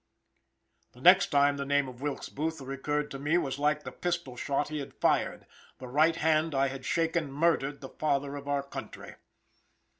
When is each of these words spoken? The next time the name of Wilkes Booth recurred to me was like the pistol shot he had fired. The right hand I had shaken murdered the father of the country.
The 0.93 1.01
next 1.01 1.27
time 1.27 1.57
the 1.57 1.63
name 1.67 1.87
of 1.87 2.01
Wilkes 2.01 2.27
Booth 2.27 2.59
recurred 2.59 3.11
to 3.11 3.19
me 3.19 3.37
was 3.37 3.59
like 3.59 3.83
the 3.83 3.91
pistol 3.91 4.35
shot 4.35 4.69
he 4.69 4.79
had 4.79 4.95
fired. 4.95 5.45
The 5.77 5.87
right 5.87 6.15
hand 6.15 6.55
I 6.55 6.69
had 6.69 6.85
shaken 6.85 7.31
murdered 7.31 7.81
the 7.81 7.89
father 7.89 8.35
of 8.35 8.45
the 8.45 8.63
country. 8.63 9.13